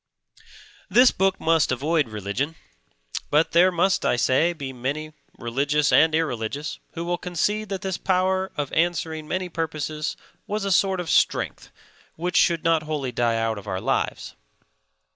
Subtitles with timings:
[0.89, 2.55] This book must avoid religion,
[3.29, 7.99] but there must (I say) be many, religious and irreligious, who will concede that this
[7.99, 10.17] power of answering many purposes
[10.47, 11.69] was a sort of strength
[12.15, 14.33] which should not wholly die out of our lives.